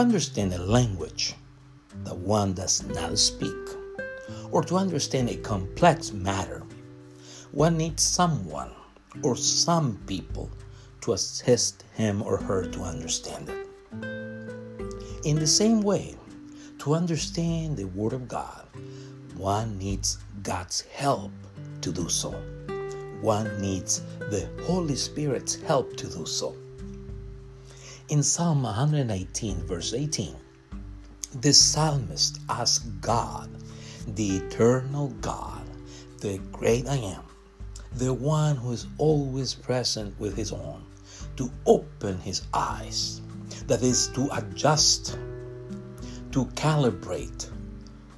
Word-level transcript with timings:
understand 0.00 0.54
a 0.54 0.62
language 0.62 1.34
that 2.04 2.16
one 2.16 2.54
does 2.54 2.82
not 2.86 3.18
speak, 3.18 3.54
or 4.50 4.62
to 4.64 4.76
understand 4.76 5.28
a 5.28 5.36
complex 5.36 6.12
matter, 6.12 6.62
one 7.52 7.76
needs 7.76 8.02
someone 8.02 8.70
or 9.22 9.36
some 9.36 9.98
people 10.06 10.50
to 11.02 11.12
assist 11.12 11.84
him 11.94 12.22
or 12.22 12.38
her 12.38 12.66
to 12.66 12.80
understand 12.80 13.48
it. 13.48 13.66
In 15.24 15.36
the 15.36 15.46
same 15.46 15.82
way, 15.82 16.16
to 16.78 16.94
understand 16.94 17.76
the 17.76 17.84
Word 17.88 18.14
of 18.14 18.26
God, 18.26 18.66
one 19.36 19.76
needs 19.78 20.18
God's 20.42 20.80
help 20.80 21.30
to 21.82 21.92
do 21.92 22.08
so. 22.08 22.30
One 23.20 23.60
needs 23.60 24.00
the 24.18 24.48
Holy 24.62 24.96
Spirit's 24.96 25.60
help 25.60 25.96
to 25.98 26.06
do 26.06 26.24
so. 26.24 26.56
In 28.10 28.24
Psalm 28.24 28.64
119, 28.64 29.68
verse 29.68 29.94
18, 29.94 30.34
the 31.42 31.52
psalmist 31.52 32.40
asks 32.48 32.84
God, 33.00 33.48
the 34.16 34.38
eternal 34.38 35.10
God, 35.20 35.62
the 36.18 36.38
great 36.50 36.88
I 36.88 36.96
am, 36.96 37.22
the 37.92 38.12
one 38.12 38.56
who 38.56 38.72
is 38.72 38.88
always 38.98 39.54
present 39.54 40.18
with 40.18 40.36
his 40.36 40.50
own, 40.50 40.84
to 41.36 41.52
open 41.66 42.18
his 42.18 42.42
eyes, 42.52 43.20
that 43.68 43.80
is, 43.84 44.08
to 44.08 44.28
adjust, 44.32 45.16
to 46.32 46.46
calibrate, 46.56 47.48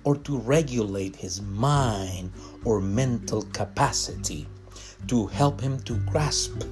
or 0.04 0.16
to 0.16 0.38
regulate 0.38 1.16
his 1.16 1.42
mind 1.42 2.32
or 2.64 2.80
mental 2.80 3.42
capacity 3.52 4.48
to 5.08 5.26
help 5.26 5.60
him 5.60 5.78
to 5.80 5.96
grasp 6.10 6.64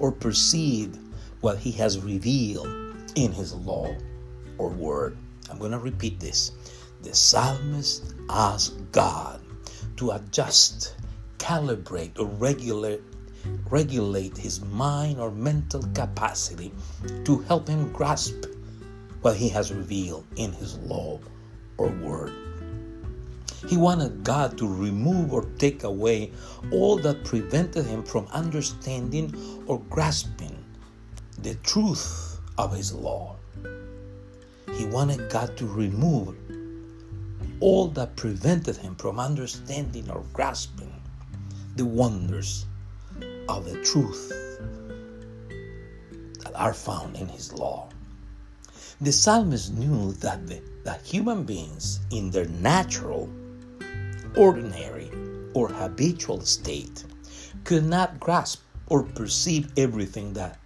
or 0.00 0.10
perceive 0.10 0.98
what 1.42 1.58
he 1.58 1.72
has 1.72 1.98
revealed 1.98 2.68
in 3.14 3.32
his 3.32 3.52
law 3.52 3.94
or 4.58 4.70
word. 4.70 5.16
I'm 5.50 5.58
going 5.58 5.72
to 5.72 5.78
repeat 5.78 6.18
this. 6.18 6.52
The 7.02 7.14
psalmist 7.14 8.14
asked 8.30 8.92
God 8.92 9.40
to 9.96 10.12
adjust, 10.12 10.94
calibrate, 11.38 12.18
or 12.18 12.26
regulate 12.26 13.02
regulate 13.70 14.38
his 14.38 14.60
mind 14.60 15.18
or 15.18 15.32
mental 15.32 15.82
capacity 15.94 16.70
to 17.24 17.38
help 17.40 17.66
him 17.66 17.90
grasp 17.92 18.46
what 19.22 19.36
he 19.36 19.48
has 19.48 19.72
revealed 19.72 20.24
in 20.36 20.52
his 20.52 20.78
law 20.78 21.18
or 21.76 21.88
word. 21.88 22.32
He 23.68 23.76
wanted 23.76 24.22
God 24.22 24.58
to 24.58 24.72
remove 24.72 25.32
or 25.32 25.44
take 25.58 25.82
away 25.82 26.30
all 26.70 26.98
that 26.98 27.24
prevented 27.24 27.86
him 27.86 28.02
from 28.02 28.26
understanding 28.28 29.64
or 29.66 29.80
grasping 29.90 30.51
the 31.42 31.54
truth 31.56 32.40
of 32.56 32.72
his 32.72 32.92
law. 32.92 33.36
He 34.74 34.86
wanted 34.86 35.28
God 35.28 35.56
to 35.56 35.66
remove 35.66 36.36
all 37.60 37.88
that 37.88 38.16
prevented 38.16 38.76
him 38.76 38.94
from 38.96 39.18
understanding 39.18 40.08
or 40.10 40.24
grasping 40.32 40.92
the 41.76 41.84
wonders 41.84 42.66
of 43.48 43.64
the 43.64 43.82
truth 43.82 44.28
that 46.44 46.52
are 46.54 46.74
found 46.74 47.16
in 47.16 47.28
his 47.28 47.52
law. 47.52 47.88
The 49.00 49.12
psalmist 49.12 49.72
knew 49.74 50.12
that 50.14 50.46
the 50.46 50.62
that 50.84 51.02
human 51.02 51.44
beings 51.44 52.00
in 52.10 52.30
their 52.30 52.46
natural, 52.46 53.30
ordinary, 54.36 55.10
or 55.54 55.68
habitual 55.68 56.40
state 56.40 57.04
could 57.64 57.84
not 57.84 58.18
grasp 58.18 58.62
or 58.86 59.04
perceive 59.04 59.72
everything 59.76 60.32
that 60.34 60.58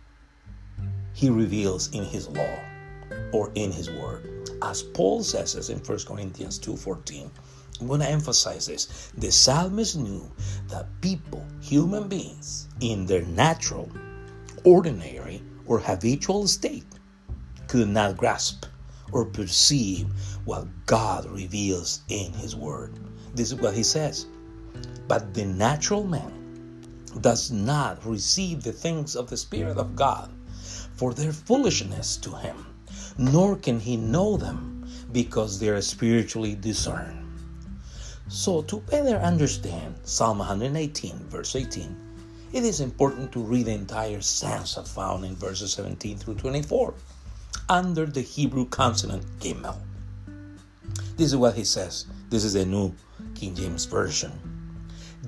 he 1.17 1.31
reveals 1.31 1.89
in 1.93 2.05
his 2.05 2.29
law 2.29 2.59
or 3.33 3.51
in 3.55 3.73
his 3.73 3.91
word. 3.91 4.51
As 4.61 4.83
Paul 4.83 5.23
says 5.23 5.55
this 5.55 5.71
in 5.71 5.79
1 5.79 5.99
Corinthians 6.07 6.59
2:14, 6.59 7.31
I'm 7.81 7.87
going 7.87 8.01
to 8.01 8.07
emphasize 8.07 8.67
this. 8.67 9.11
The 9.17 9.33
psalmist 9.33 9.97
knew 9.97 10.31
that 10.69 11.01
people, 11.01 11.43
human 11.63 12.07
beings, 12.09 12.69
in 12.81 13.07
their 13.07 13.23
natural, 13.23 13.91
ordinary, 14.63 15.43
or 15.65 15.79
habitual 15.79 16.47
state 16.49 16.85
could 17.67 17.89
not 17.89 18.19
grasp 18.19 18.67
or 19.11 19.25
perceive 19.25 20.09
what 20.45 20.67
God 20.85 21.25
reveals 21.31 22.03
in 22.09 22.35
His 22.35 22.55
Word. 22.55 22.93
This 23.35 23.53
is 23.53 23.55
what 23.55 23.73
He 23.73 23.85
says. 23.85 24.27
But 25.09 25.33
the 25.33 25.47
natural 25.47 26.05
man 26.05 26.85
does 27.23 27.51
not 27.51 28.05
receive 28.05 28.63
the 28.63 28.73
things 28.75 29.17
of 29.17 29.31
the 29.31 29.39
Spirit 29.39 29.79
of 29.79 29.97
God 29.97 30.31
for 30.97 31.15
their 31.15 31.33
foolishness 31.33 32.17
to 32.19 32.31
him, 32.37 32.67
nor 33.19 33.57
can 33.57 33.79
he 33.81 33.97
know 33.97 34.37
them 34.37 34.89
because 35.13 35.59
they 35.59 35.69
are 35.69 35.81
spiritually 35.81 36.55
discerned. 36.55 37.23
So, 38.29 38.63
to 38.63 38.81
better 38.81 39.17
understand 39.17 39.95
Psalm 40.03 40.39
118, 40.39 41.29
verse 41.29 41.55
18, 41.55 41.97
it 42.53 42.65
is 42.65 42.81
important 42.81 43.33
to 43.33 43.41
read 43.41 43.67
the 43.67 43.73
entire 43.73 44.21
stanza 44.21 44.83
found 44.83 45.25
in 45.25 45.37
verses 45.37 45.73
17 45.75 46.19
through 46.19 46.35
24 46.35 46.95
under 47.69 48.07
the 48.07 48.23
Hebrew 48.23 48.67
consonant 48.67 49.25
Gimel. 49.39 49.79
This 51.17 51.29
is 51.29 51.37
what 51.37 51.55
he 51.55 51.65
says. 51.65 52.07
This 52.31 52.45
is 52.45 52.55
the 52.55 52.67
new 52.67 52.95
King 53.35 53.55
James 53.55 53.85
Version. 53.85 54.33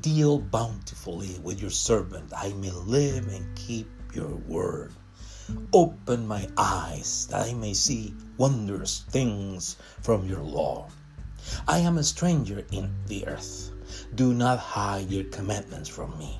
Deal 0.00 0.38
bountifully 0.38 1.38
with 1.42 1.60
your 1.60 1.70
servant, 1.70 2.32
I 2.36 2.52
may 2.54 2.70
live 2.70 3.28
and 3.28 3.56
keep 3.56 3.88
your 4.14 4.34
word. 4.46 4.92
Open 5.72 6.26
my 6.26 6.46
eyes 6.58 7.26
that 7.30 7.46
I 7.48 7.54
may 7.54 7.72
see 7.72 8.14
wondrous 8.36 9.04
things 9.08 9.76
from 10.02 10.26
your 10.28 10.42
law. 10.42 10.88
I 11.66 11.78
am 11.78 11.96
a 11.96 12.04
stranger 12.04 12.66
in 12.70 12.94
the 13.06 13.26
earth. 13.26 13.70
Do 14.14 14.34
not 14.34 14.58
hide 14.58 15.10
your 15.10 15.24
commandments 15.24 15.88
from 15.88 16.18
me. 16.18 16.38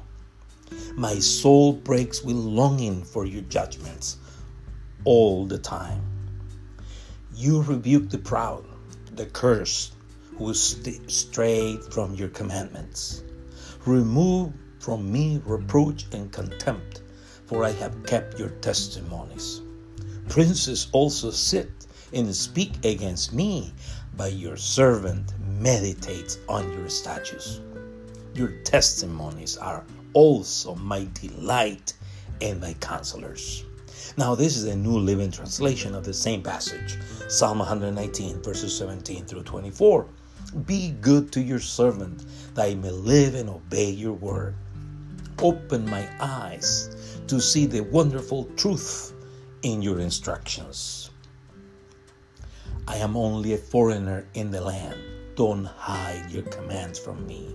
My 0.95 1.19
soul 1.21 1.73
breaks 1.73 2.23
with 2.23 2.37
longing 2.37 3.03
for 3.03 3.25
your 3.25 3.43
judgments 3.43 4.19
all 5.05 5.47
the 5.47 5.59
time. 5.59 6.03
You 7.35 7.63
rebuke 7.63 8.11
the 8.11 8.19
proud, 8.19 8.67
the 9.13 9.25
cursed, 9.27 9.95
who 10.37 10.53
st- 10.53 11.11
strayed 11.11 11.83
from 11.93 12.15
your 12.15 12.29
commandments. 12.29 13.23
Remove 13.87 14.53
from 14.81 15.11
me 15.11 15.41
reproach 15.47 16.07
and 16.13 16.31
contempt 16.31 17.01
for 17.49 17.65
I 17.65 17.71
have 17.73 18.05
kept 18.05 18.39
your 18.39 18.51
testimonies. 18.61 19.63
Princes 20.29 20.89
also 20.93 21.31
sit 21.31 21.71
and 22.13 22.35
speak 22.35 22.85
against 22.85 23.33
me, 23.33 23.73
but 24.19 24.35
your 24.35 24.59
servant 24.59 25.33
meditates 25.59 26.39
on 26.47 26.71
your 26.75 26.91
statutes. 26.91 27.61
Your 28.35 28.49
testimonies 28.65 29.57
are 29.57 29.83
also 30.13 30.75
my 30.75 31.09
delight 31.15 31.95
and 32.43 32.61
my 32.61 32.75
counselors. 32.75 33.65
Now, 34.19 34.35
this 34.35 34.57
is 34.57 34.65
a 34.65 34.77
New 34.77 34.99
Living 34.99 35.31
Translation 35.31 35.95
of 35.95 36.05
the 36.05 36.13
same 36.13 36.43
passage, 36.43 36.99
Psalm 37.29 37.61
119, 37.61 38.43
verses 38.43 38.77
17 38.77 39.25
through 39.25 39.45
24. 39.45 40.07
Be 40.67 40.91
good 41.01 41.33
to 41.33 41.41
your 41.41 41.61
servant, 41.61 42.27
that 42.55 42.67
I 42.67 42.75
may 42.75 42.91
live 42.91 43.35
and 43.35 43.49
obey 43.49 43.91
your 43.91 44.13
word. 44.13 44.55
Open 45.41 45.89
my 45.89 46.07
eyes 46.21 46.95
to 47.29 47.41
see 47.41 47.67
the 47.67 47.81
wonderful 47.81 48.45
truth 48.57 49.13
in 49.63 49.83
your 49.83 50.01
instructions. 50.01 51.11
I 52.87 52.97
am 52.97 53.19
only 53.19 53.53
a 53.53 53.59
foreigner 53.59 54.27
in 54.33 54.51
the 54.51 54.63
land. 54.63 54.99
Don't 55.37 55.67
hide 55.67 56.31
your 56.31 56.45
commands 56.45 56.99
from 56.99 57.27
me. 57.27 57.55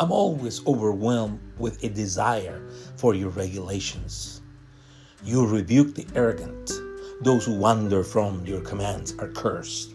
I'm 0.00 0.10
always 0.10 0.66
overwhelmed 0.66 1.38
with 1.58 1.82
a 1.84 1.88
desire 1.88 2.60
for 2.96 3.14
your 3.14 3.30
regulations. 3.30 4.42
You 5.22 5.46
rebuke 5.46 5.94
the 5.94 6.06
arrogant. 6.16 6.72
Those 7.20 7.46
who 7.46 7.54
wander 7.54 8.02
from 8.02 8.44
your 8.46 8.60
commands 8.62 9.14
are 9.20 9.28
cursed. 9.28 9.94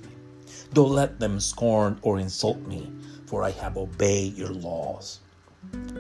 Don't 0.72 0.92
let 0.92 1.20
them 1.20 1.42
scorn 1.42 2.00
or 2.04 2.20
insult 2.20 2.60
me, 2.68 2.90
for 3.26 3.44
I 3.44 3.52
have 3.52 3.76
obeyed 3.76 4.38
your 4.38 4.50
laws. 4.50 5.20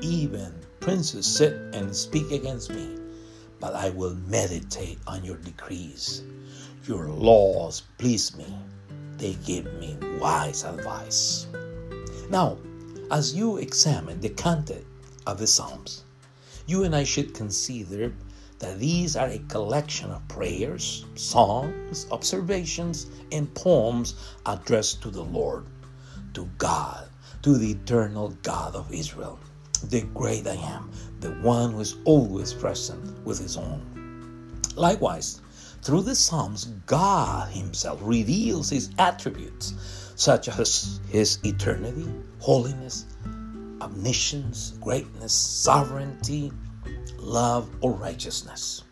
Even 0.01 0.53
princes 0.83 1.25
sit 1.25 1.53
and 1.73 1.95
speak 1.95 2.29
against 2.29 2.69
me, 2.69 2.97
but 3.61 3.73
I 3.73 3.91
will 3.91 4.15
meditate 4.27 4.99
on 5.07 5.23
your 5.23 5.37
decrees. 5.37 6.23
Your 6.85 7.07
laws 7.07 7.83
please 7.97 8.35
me, 8.35 8.53
they 9.15 9.35
give 9.45 9.63
me 9.75 9.97
wise 10.19 10.65
advice. 10.65 11.47
Now, 12.29 12.57
as 13.11 13.33
you 13.33 13.59
examine 13.59 14.19
the 14.19 14.31
content 14.31 14.83
of 15.25 15.37
the 15.37 15.47
Psalms, 15.47 16.03
you 16.67 16.83
and 16.83 16.93
I 16.93 17.05
should 17.05 17.33
consider 17.33 18.13
that 18.59 18.77
these 18.77 19.15
are 19.15 19.29
a 19.29 19.39
collection 19.47 20.11
of 20.11 20.27
prayers, 20.27 21.05
songs, 21.15 22.07
observations, 22.11 23.07
and 23.31 23.53
poems 23.55 24.15
addressed 24.45 25.01
to 25.03 25.11
the 25.11 25.23
Lord, 25.23 25.65
to 26.33 26.49
God, 26.57 27.07
to 27.43 27.57
the 27.57 27.71
eternal 27.71 28.35
God 28.43 28.75
of 28.75 28.93
Israel 28.93 29.39
the 29.89 30.01
great 30.13 30.47
I 30.47 30.55
am, 30.55 30.91
the 31.19 31.31
one 31.41 31.73
who 31.73 31.79
is 31.81 31.95
always 32.05 32.53
present 32.53 33.25
with 33.25 33.39
his 33.39 33.57
own. 33.57 33.81
Likewise, 34.75 35.41
Through 35.83 36.03
the 36.03 36.15
Psalms, 36.15 36.65
God 36.85 37.49
Himself 37.51 37.99
reveals 38.01 38.69
His 38.69 38.89
attributes, 38.97 39.73
such 40.15 40.47
as 40.47 41.01
His 41.09 41.39
eternity, 41.43 42.07
holiness, 42.39 43.05
omniscience, 43.81 44.75
greatness, 44.79 45.33
sovereignty, 45.33 46.53
love, 47.17 47.69
or 47.81 47.91
righteousness. 47.91 48.83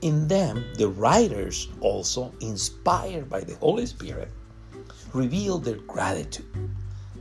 In 0.00 0.26
them, 0.28 0.64
the 0.78 0.88
writers, 0.88 1.68
also 1.80 2.32
inspired 2.40 3.28
by 3.28 3.40
the 3.40 3.56
Holy 3.56 3.84
Spirit, 3.84 4.30
reveal 5.12 5.58
their 5.58 5.76
gratitude, 5.76 6.70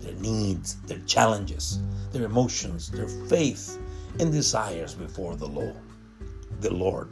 their 0.01 0.15
needs, 0.15 0.75
their 0.87 0.99
challenges, 0.99 1.79
their 2.11 2.25
emotions, 2.25 2.89
their 2.89 3.07
faith, 3.07 3.79
and 4.19 4.31
desires 4.31 4.93
before 4.93 5.35
the 5.35 5.47
Lord. 5.47 5.77
The 6.59 6.73
Lord. 6.73 7.09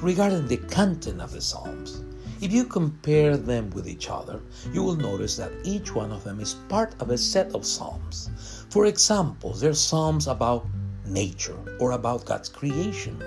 Regarding 0.00 0.46
the 0.46 0.56
content 0.56 1.20
of 1.20 1.32
the 1.32 1.40
Psalms, 1.40 2.02
if 2.40 2.52
you 2.52 2.64
compare 2.64 3.36
them 3.36 3.70
with 3.70 3.88
each 3.88 4.10
other, 4.10 4.40
you 4.72 4.82
will 4.82 4.96
notice 4.96 5.36
that 5.36 5.52
each 5.62 5.94
one 5.94 6.10
of 6.10 6.24
them 6.24 6.40
is 6.40 6.54
part 6.68 6.94
of 7.00 7.10
a 7.10 7.18
set 7.18 7.54
of 7.54 7.64
Psalms. 7.64 8.30
For 8.70 8.86
example, 8.86 9.52
there 9.52 9.70
are 9.70 9.74
Psalms 9.74 10.26
about 10.26 10.66
nature 11.06 11.58
or 11.78 11.92
about 11.92 12.24
God's 12.24 12.48
creation. 12.48 13.22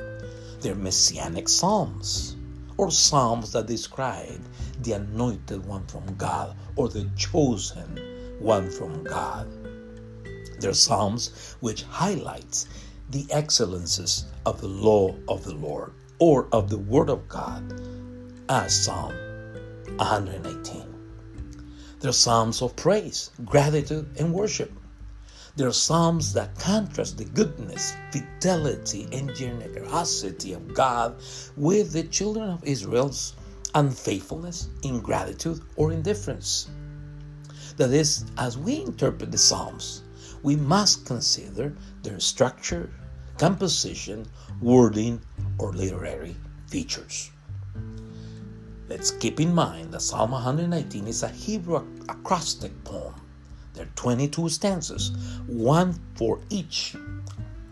They're 0.62 0.76
Messianic 0.76 1.48
Psalms 1.48 2.36
or 2.78 2.92
Psalms 2.92 3.52
that 3.54 3.68
describe 3.68 4.42
the 4.82 4.94
anointed 4.94 5.66
one 5.66 5.86
from 5.88 6.16
God 6.16 6.56
or 6.76 6.90
the 6.90 7.10
chosen 7.16 8.17
one 8.40 8.70
from 8.70 9.04
God. 9.04 9.48
There 10.60 10.72
are 10.72 10.74
Psalms 10.74 11.56
which 11.60 11.84
highlights 11.84 12.68
the 13.10 13.26
excellences 13.32 14.26
of 14.46 14.60
the 14.60 14.68
law 14.68 15.16
of 15.28 15.44
the 15.44 15.54
Lord 15.54 15.94
or 16.20 16.48
of 16.52 16.70
the 16.70 16.78
Word 16.78 17.10
of 17.10 17.28
God 17.28 17.82
as 18.50 18.86
Psalm 18.86 19.14
118. 19.98 20.84
There 22.00 22.10
are 22.10 22.14
Psalms 22.14 22.62
of 22.62 22.76
praise, 22.76 23.32
gratitude, 23.46 24.08
and 24.20 24.34
worship. 24.34 24.72
There 25.56 25.68
are 25.68 25.74
Psalms 25.74 26.34
that 26.34 26.60
contrast 26.60 27.18
the 27.18 27.26
goodness, 27.26 27.94
fidelity, 28.12 29.08
and 29.12 29.36
generosity 29.36 30.54
of 30.54 30.74
God 30.74 31.16
with 31.56 31.94
the 31.94 32.04
children 32.04 32.50
of 32.50 32.64
Israel's 32.64 33.34
unfaithfulness, 33.74 34.70
ingratitude, 34.84 35.62
or 35.76 35.92
indifference. 35.92 36.68
That 37.78 37.94
is, 37.94 38.26
as 38.40 38.58
we 38.58 38.82
interpret 38.82 39.32
the 39.32 39.38
Psalms, 39.38 40.02
we 40.42 40.56
must 40.56 41.06
consider 41.06 41.76
their 42.02 42.20
structure, 42.20 42.90
composition, 43.38 44.26
wording, 44.60 45.22
or 45.60 45.74
literary 45.74 46.36
features. 46.68 47.30
Let's 48.90 49.12
keep 49.12 49.40
in 49.40 49.54
mind 49.54 49.94
that 49.94 50.02
Psalm 50.02 50.32
119 50.32 51.08
is 51.08 51.22
a 51.22 51.30
Hebrew 51.30 51.86
acrostic 52.10 52.84
poem. 52.84 53.14
There 53.74 53.86
are 53.86 53.90
22 53.96 54.50
stanzas, 54.50 55.12
one 55.46 56.00
for 56.16 56.40
each 56.50 56.96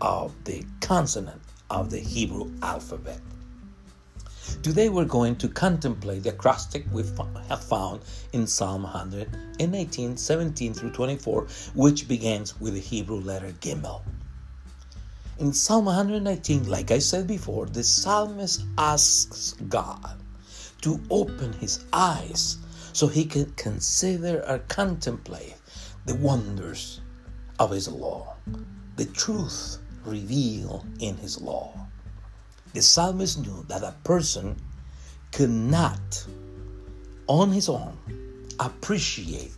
of 0.00 0.32
the 0.44 0.64
consonant 0.80 1.42
of 1.68 1.90
the 1.90 1.98
Hebrew 1.98 2.52
alphabet. 2.62 3.20
Today 4.62 4.88
we're 4.88 5.04
going 5.04 5.36
to 5.36 5.48
contemplate 5.48 6.22
the 6.22 6.30
acrostic 6.30 6.84
we 6.92 7.02
have 7.48 7.64
found 7.64 8.02
in 8.32 8.46
Psalm 8.46 8.84
118, 8.84 10.16
17 10.16 10.74
through 10.74 10.90
24, 10.90 11.46
which 11.74 12.06
begins 12.08 12.60
with 12.60 12.74
the 12.74 12.80
Hebrew 12.80 13.20
letter 13.20 13.52
Gimel. 13.60 14.02
In 15.38 15.52
Psalm 15.52 15.86
119, 15.86 16.68
like 16.68 16.90
I 16.90 16.98
said 16.98 17.26
before, 17.26 17.66
the 17.66 17.82
psalmist 17.82 18.64
asks 18.78 19.54
God 19.68 20.16
to 20.82 21.00
open 21.10 21.52
his 21.54 21.84
eyes 21.92 22.58
so 22.92 23.06
he 23.06 23.24
can 23.24 23.52
consider 23.52 24.44
or 24.48 24.60
contemplate 24.60 25.56
the 26.06 26.14
wonders 26.14 27.00
of 27.58 27.70
his 27.70 27.88
law, 27.88 28.34
the 28.96 29.06
truth 29.06 29.78
revealed 30.04 30.84
in 31.00 31.16
his 31.16 31.40
law. 31.40 31.72
The 32.76 32.82
psalmist 32.82 33.38
knew 33.38 33.64
that 33.68 33.82
a 33.82 33.94
person 34.04 34.54
could 35.32 35.48
not, 35.48 36.26
on 37.26 37.50
his 37.50 37.70
own, 37.70 37.96
appreciate 38.60 39.52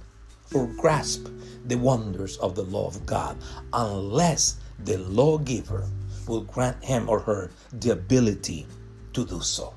or 0.55 0.69
grasp 0.79 1.27
the 1.65 1.75
wonders 1.75 2.37
of 2.37 2.55
the 2.55 2.63
law 2.63 2.87
of 2.87 3.05
God 3.07 3.37
unless 3.73 4.59
the 4.85 4.99
lawgiver 4.99 5.89
will 6.29 6.43
grant 6.43 6.85
him 6.85 7.09
or 7.09 7.19
her 7.19 7.51
the 7.73 7.91
ability 7.91 8.69
to 9.15 9.27
do 9.27 9.41
so. 9.41 9.75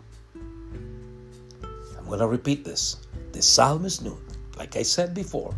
I'm 1.97 2.05
going 2.05 2.19
to 2.19 2.27
repeat 2.27 2.63
this. 2.63 2.97
The 3.31 3.41
psalmist 3.41 4.03
knew, 4.03 4.19
like 4.55 4.75
I 4.75 4.83
said 4.83 5.15
before, 5.15 5.55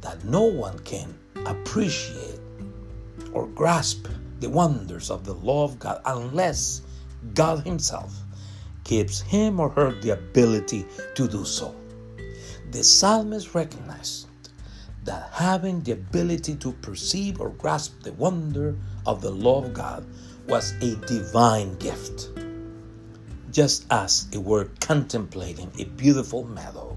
that 0.00 0.24
no 0.24 0.44
one 0.44 0.78
can 0.78 1.18
appreciate 1.44 2.40
or 3.34 3.46
grasp 3.46 4.08
the 4.38 4.48
wonders 4.48 5.10
of 5.10 5.26
the 5.26 5.34
law 5.34 5.64
of 5.64 5.78
God 5.78 6.00
unless 6.06 6.80
God 7.34 7.64
Himself 7.64 8.14
gives 8.84 9.20
him 9.20 9.60
or 9.60 9.68
her 9.70 9.92
the 10.00 10.10
ability 10.10 10.84
to 11.14 11.28
do 11.28 11.44
so. 11.44 11.74
The 12.72 12.82
psalmist 12.82 13.54
recognized 13.54 14.26
that 15.04 15.30
having 15.32 15.80
the 15.80 15.92
ability 15.92 16.56
to 16.56 16.72
perceive 16.72 17.40
or 17.40 17.50
grasp 17.50 18.02
the 18.02 18.12
wonder 18.14 18.76
of 19.06 19.22
the 19.22 19.30
law 19.30 19.64
of 19.64 19.72
God 19.72 20.04
was 20.48 20.72
a 20.82 20.96
divine 21.06 21.76
gift, 21.76 22.30
just 23.52 23.86
as 23.90 24.26
it 24.32 24.42
were 24.42 24.68
contemplating 24.80 25.70
a 25.78 25.84
beautiful 25.84 26.44
meadow, 26.44 26.96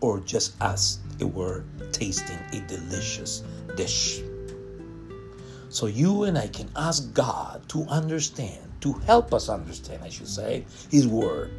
or 0.00 0.20
just 0.20 0.54
as 0.60 0.98
it 1.18 1.24
were 1.24 1.64
tasting 1.92 2.38
a 2.52 2.60
delicious 2.66 3.42
dish. 3.76 4.20
So 5.68 5.86
you 5.86 6.24
and 6.24 6.36
I 6.38 6.48
can 6.48 6.70
ask 6.76 7.12
God 7.14 7.68
to 7.68 7.84
understand, 7.84 8.67
to 8.80 8.92
help 8.92 9.34
us 9.34 9.48
understand, 9.48 10.02
I 10.02 10.08
should 10.08 10.28
say, 10.28 10.64
His 10.90 11.06
Word. 11.06 11.52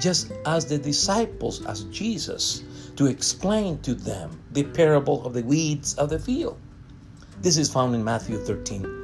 Just 0.00 0.32
as 0.46 0.66
the 0.66 0.78
disciples 0.78 1.64
asked 1.66 1.90
Jesus 1.90 2.64
to 2.96 3.06
explain 3.06 3.78
to 3.82 3.94
them 3.94 4.42
the 4.50 4.64
parable 4.64 5.24
of 5.24 5.34
the 5.34 5.42
weeds 5.42 5.94
of 5.94 6.10
the 6.10 6.18
field. 6.18 6.58
This 7.40 7.56
is 7.56 7.72
found 7.72 7.94
in 7.94 8.04
Matthew 8.04 8.38
13 8.38 9.02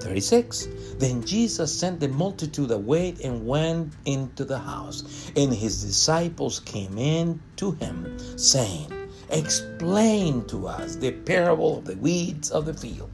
36. 0.00 0.68
Then 0.98 1.24
Jesus 1.24 1.72
sent 1.72 2.00
the 2.00 2.08
multitude 2.08 2.72
away 2.72 3.14
and 3.22 3.46
went 3.46 3.92
into 4.04 4.44
the 4.44 4.58
house, 4.58 5.30
and 5.36 5.54
his 5.54 5.84
disciples 5.84 6.58
came 6.58 6.98
in 6.98 7.40
to 7.56 7.70
him, 7.72 8.18
saying, 8.36 8.92
Explain 9.30 10.44
to 10.46 10.66
us 10.66 10.96
the 10.96 11.12
parable 11.12 11.78
of 11.78 11.84
the 11.84 11.96
weeds 11.96 12.50
of 12.50 12.66
the 12.66 12.74
field. 12.74 13.11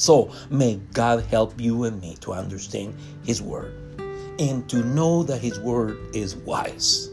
So 0.00 0.32
may 0.48 0.76
God 0.94 1.24
help 1.24 1.60
you 1.60 1.84
and 1.84 2.00
me 2.00 2.16
to 2.22 2.32
understand 2.32 2.94
His 3.22 3.42
Word 3.42 3.74
and 4.38 4.66
to 4.70 4.82
know 4.82 5.22
that 5.24 5.42
His 5.42 5.60
Word 5.60 5.98
is 6.16 6.36
wise. 6.36 7.10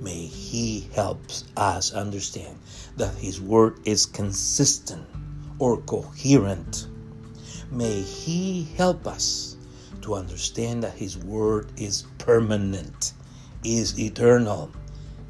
May 0.00 0.24
He 0.24 0.88
help 0.94 1.20
us 1.54 1.92
understand 1.92 2.58
that 2.96 3.14
His 3.16 3.42
Word 3.42 3.78
is 3.84 4.06
consistent 4.06 5.06
or 5.58 5.82
coherent. 5.82 6.86
May 7.70 8.00
He 8.00 8.68
help 8.78 9.06
us 9.06 9.58
to 10.00 10.14
understand 10.14 10.82
that 10.82 10.94
His 10.94 11.18
Word 11.18 11.72
is 11.76 12.04
permanent, 12.16 13.12
is 13.64 14.00
eternal. 14.00 14.72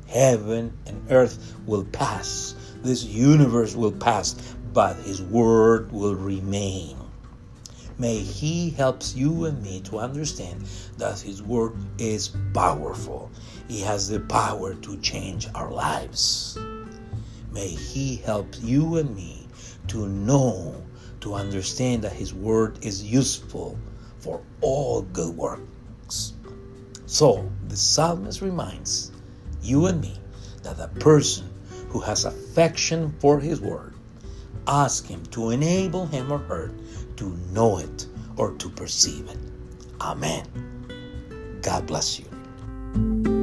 Heaven 0.06 0.78
and 0.86 1.10
earth 1.10 1.56
will 1.66 1.86
pass, 1.86 2.54
this 2.84 3.02
universe 3.02 3.74
will 3.74 3.90
pass, 3.90 4.53
but 4.74 4.96
His 4.96 5.22
Word 5.22 5.92
will 5.92 6.16
remain. 6.16 6.96
May 7.96 8.18
He 8.18 8.70
helps 8.70 9.14
you 9.14 9.44
and 9.44 9.62
me 9.62 9.80
to 9.82 10.00
understand 10.00 10.66
that 10.98 11.20
His 11.20 11.40
Word 11.40 11.76
is 11.96 12.32
powerful. 12.52 13.30
He 13.68 13.80
has 13.82 14.08
the 14.08 14.18
power 14.18 14.74
to 14.74 14.96
change 14.96 15.46
our 15.54 15.70
lives. 15.70 16.58
May 17.52 17.68
He 17.68 18.16
help 18.16 18.48
you 18.60 18.96
and 18.96 19.14
me 19.14 19.46
to 19.86 20.08
know, 20.08 20.82
to 21.20 21.34
understand 21.34 22.02
that 22.02 22.12
His 22.12 22.34
Word 22.34 22.84
is 22.84 23.04
useful 23.04 23.78
for 24.18 24.42
all 24.60 25.02
good 25.02 25.36
works. 25.36 26.32
So, 27.06 27.48
the 27.68 27.76
psalmist 27.76 28.42
reminds 28.42 29.12
you 29.62 29.86
and 29.86 30.00
me 30.00 30.18
that 30.64 30.80
a 30.80 30.88
person 30.98 31.48
who 31.90 32.00
has 32.00 32.24
affection 32.24 33.14
for 33.20 33.38
His 33.38 33.60
Word 33.60 33.93
ask 34.66 35.06
Him 35.06 35.24
to 35.26 35.50
enable 35.50 36.06
him 36.06 36.32
or 36.32 36.38
her 36.38 36.72
to 37.16 37.36
know 37.52 37.78
it 37.78 38.06
or 38.36 38.52
to 38.52 38.68
perceive 38.68 39.28
it. 39.28 39.38
Amen. 40.00 40.46
God 41.62 41.86
bless 41.86 42.18
you. 42.18 43.33